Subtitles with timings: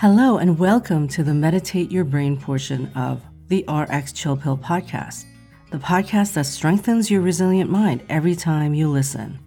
[0.00, 5.26] Hello, and welcome to the Meditate Your Brain portion of the RX Chill Pill podcast,
[5.70, 9.38] the podcast that strengthens your resilient mind every time you listen.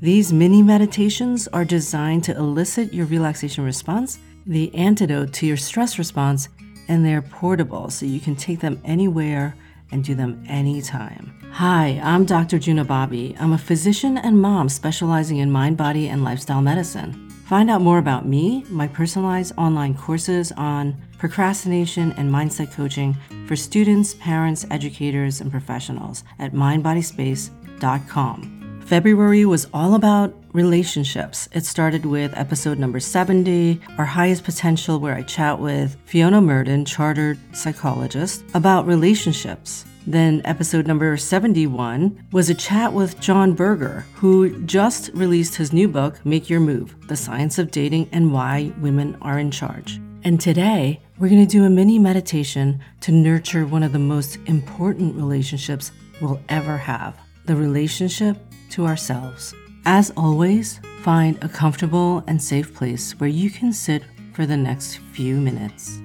[0.00, 5.98] These mini meditations are designed to elicit your relaxation response, the antidote to your stress
[5.98, 6.48] response,
[6.86, 9.56] and they're portable so you can take them anywhere
[9.90, 11.34] and do them anytime.
[11.50, 12.60] Hi, I'm Dr.
[12.60, 13.34] Juna Bobby.
[13.40, 17.29] I'm a physician and mom specializing in mind, body, and lifestyle medicine.
[17.50, 23.16] Find out more about me, my personalized online courses on procrastination and mindset coaching
[23.48, 28.82] for students, parents, educators, and professionals at mindbodyspace.com.
[28.86, 31.48] February was all about relationships.
[31.50, 36.84] It started with episode number 70, Our Highest Potential, where I chat with Fiona Murden,
[36.84, 39.86] chartered psychologist, about relationships.
[40.06, 45.88] Then, episode number 71 was a chat with Jon Birger, who just released his new
[45.88, 50.00] book, Make Your Move The Science of Dating and Why Women Are in Charge.
[50.24, 54.38] And today, we're going to do a mini meditation to nurture one of the most
[54.46, 57.16] important relationships we'll ever have
[57.46, 58.36] the relationship
[58.70, 59.54] to ourselves.
[59.84, 64.98] As always, find a comfortable and safe place where you can sit for the next
[65.12, 66.00] few minutes.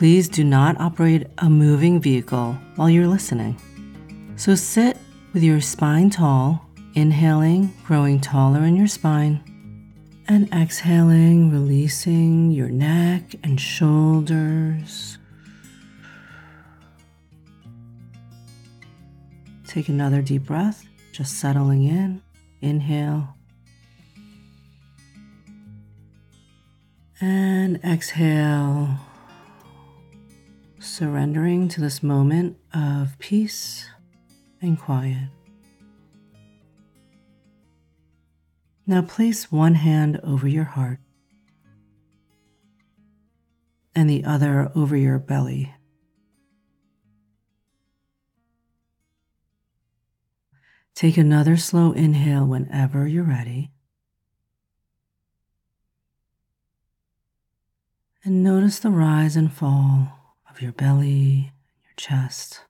[0.00, 3.60] Please do not operate a moving vehicle while you're listening.
[4.34, 4.96] So sit
[5.34, 9.44] with your spine tall, inhaling, growing taller in your spine,
[10.26, 15.18] and exhaling, releasing your neck and shoulders.
[19.66, 22.22] Take another deep breath, just settling in.
[22.62, 23.36] Inhale.
[27.20, 28.98] And exhale
[30.80, 33.86] surrendering to this moment of peace
[34.62, 35.28] and quiet.
[38.86, 40.98] Now place one hand over your heart
[43.94, 45.74] and the other over your belly.
[50.94, 53.70] Take another slow inhale whenever you're ready.
[58.24, 60.19] And notice the rise and fall
[60.60, 61.52] your belly,
[61.84, 62.62] your chest.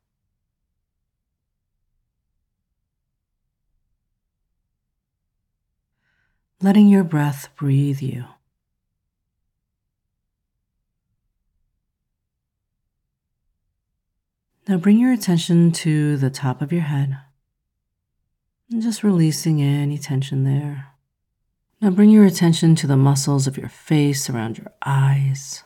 [6.62, 8.25] Letting your breath breathe you.
[14.69, 17.17] Now bring your attention to the top of your head
[18.71, 20.89] and just releasing any tension there.
[21.81, 25.65] Now bring your attention to the muscles of your face around your eyes.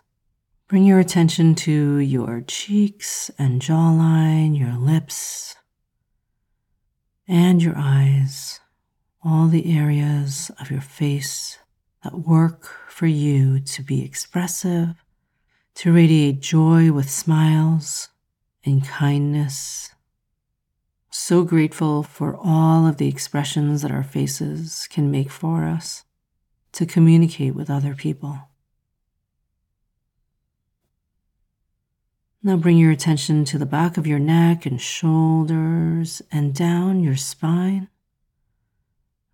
[0.66, 5.56] Bring your attention to your cheeks and jawline, your lips,
[7.28, 8.60] and your eyes,
[9.22, 11.58] all the areas of your face
[12.02, 14.94] that work for you to be expressive,
[15.74, 18.08] to radiate joy with smiles
[18.64, 19.90] and kindness.
[21.10, 26.04] So grateful for all of the expressions that our faces can make for us
[26.72, 28.48] to communicate with other people.
[32.46, 37.16] Now bring your attention to the back of your neck and shoulders and down your
[37.16, 37.88] spine.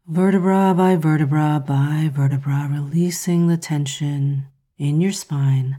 [0.07, 4.47] Vertebra by vertebra by vertebra, releasing the tension
[4.79, 5.79] in your spine,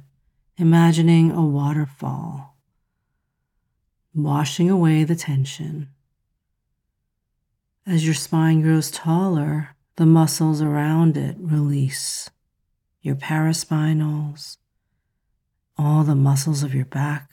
[0.57, 2.57] imagining a waterfall,
[4.13, 5.87] washing away the tension.
[7.87, 12.29] As your spine grows taller, the muscles around it release.
[13.01, 14.57] Your paraspinals,
[15.81, 17.29] all the muscles of your back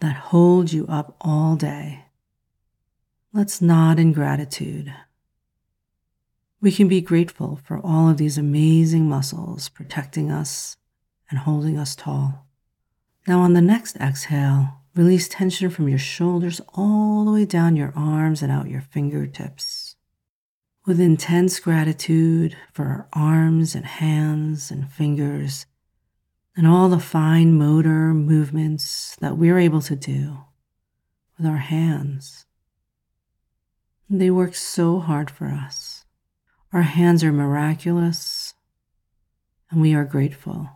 [0.00, 2.04] that hold you up all day.
[3.32, 4.92] Let's nod in gratitude.
[6.60, 10.76] We can be grateful for all of these amazing muscles protecting us
[11.30, 12.46] and holding us tall.
[13.26, 17.92] Now, on the next exhale, release tension from your shoulders all the way down your
[17.94, 19.96] arms and out your fingertips.
[20.86, 25.66] With intense gratitude for our arms and hands and fingers
[26.56, 30.38] and all the fine motor movements that we're able to do
[31.36, 32.46] with our hands.
[34.08, 36.04] They work so hard for us.
[36.72, 38.54] Our hands are miraculous,
[39.70, 40.70] and we are grateful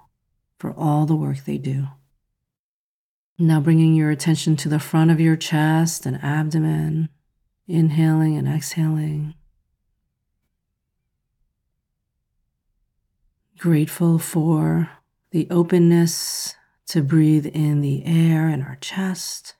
[0.59, 1.87] for all the work they do.
[3.39, 7.09] Now, bringing your attention to the front of your chest and abdomen,
[7.67, 9.35] inhaling and exhaling.
[13.57, 14.91] Grateful for
[15.31, 16.55] the openness
[16.87, 19.55] to breathe in the air in our chest.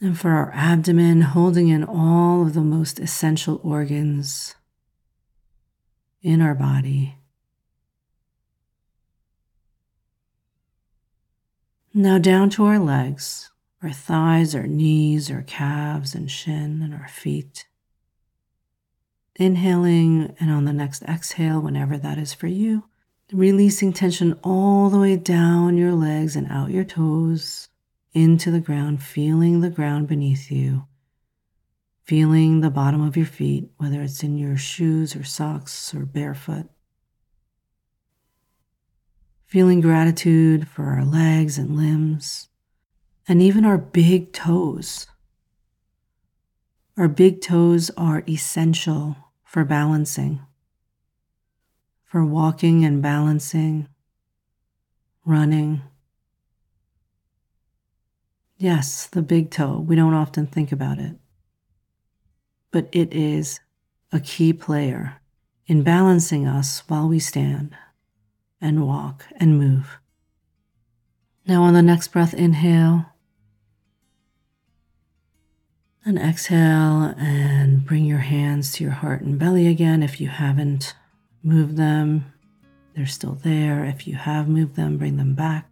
[0.00, 4.54] And for our abdomen, holding in all of the most essential organs
[6.22, 7.16] in our body.
[11.94, 13.50] Now down to our legs,
[13.82, 17.66] our thighs, our knees, our calves, and shin, and our feet.
[19.38, 22.84] Inhaling, and on the next exhale, whenever that is for you,
[23.30, 27.68] releasing tension all the way down your legs and out your toes
[28.14, 30.86] into the ground, feeling the ground beneath you,
[32.02, 36.70] feeling the bottom of your feet, whether it's in your shoes or socks or barefoot.
[39.44, 42.48] Feeling gratitude for our legs and limbs,
[43.28, 45.06] and even our big toes.
[46.96, 50.40] Our big toes are essential for balancing,
[52.04, 53.88] for walking and balancing,
[55.24, 55.82] running.
[58.58, 59.78] Yes, the big toe.
[59.78, 61.16] We don't often think about it.
[62.72, 63.60] But it is
[64.12, 65.20] a key player
[65.66, 67.76] in balancing us while we stand
[68.60, 69.98] and walk and move.
[71.46, 73.06] Now, on the next breath, inhale
[76.06, 80.02] and exhale, and bring your hands to your heart and belly again.
[80.02, 80.94] If you haven't
[81.42, 82.32] moved them,
[82.94, 83.84] they're still there.
[83.84, 85.68] If you have moved them, bring them back.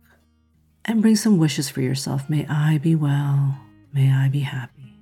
[0.84, 2.28] And bring some wishes for yourself.
[2.28, 3.56] May I be well.
[3.94, 4.98] May I be happy.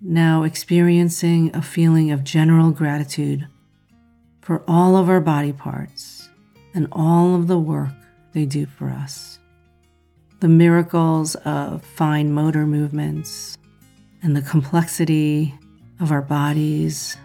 [0.00, 3.46] Now, experiencing a feeling of general gratitude
[4.40, 6.28] for all of our body parts
[6.74, 7.90] and all of the work
[8.32, 9.38] they do for us.
[10.40, 13.58] The miracles of fine motor movements,
[14.22, 15.54] and the complexity
[16.00, 17.16] of our bodies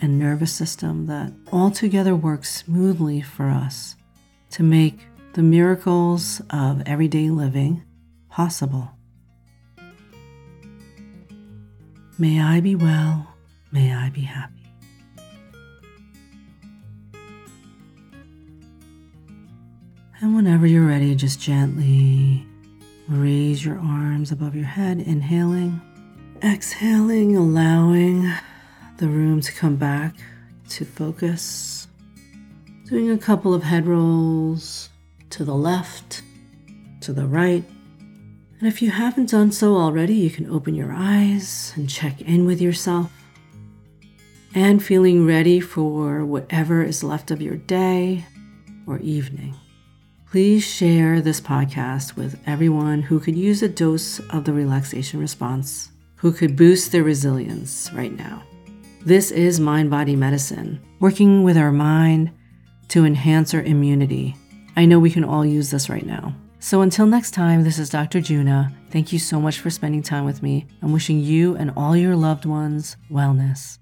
[0.00, 3.96] and nervous system that all together work smoothly for us
[4.50, 7.82] to make the miracles of everyday living
[8.28, 8.90] possible.
[12.18, 13.34] May I be well,
[13.70, 14.62] may I be happy.
[20.20, 22.46] And whenever you're ready, just gently
[23.08, 25.80] raise your arms above your head, inhaling.
[26.44, 28.28] Exhaling, allowing
[28.96, 30.16] the room to come back
[30.70, 31.86] to focus.
[32.88, 34.88] Doing a couple of head rolls
[35.30, 36.22] to the left,
[37.02, 37.62] to the right.
[38.58, 42.44] And if you haven't done so already, you can open your eyes and check in
[42.44, 43.12] with yourself.
[44.52, 48.26] And feeling ready for whatever is left of your day
[48.88, 49.54] or evening.
[50.28, 55.91] Please share this podcast with everyone who could use a dose of the relaxation response
[56.22, 58.40] who could boost their resilience right now.
[59.04, 62.30] This is Mind Body Medicine, working with our mind
[62.90, 64.36] to enhance our immunity.
[64.76, 66.32] I know we can all use this right now.
[66.60, 68.20] So until next time, this is Dr.
[68.20, 68.72] Juna.
[68.92, 70.68] Thank you so much for spending time with me.
[70.80, 73.78] I'm wishing you and all your loved ones wellness.